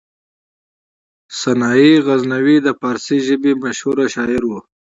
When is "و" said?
4.47-4.51